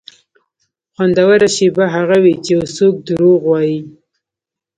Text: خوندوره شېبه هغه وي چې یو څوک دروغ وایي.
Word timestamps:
خوندوره 0.93 1.47
شېبه 1.55 1.85
هغه 1.95 2.17
وي 2.23 2.33
چې 2.43 2.51
یو 2.55 2.61
څوک 2.77 2.93
دروغ 3.07 3.39
وایي. 3.47 3.79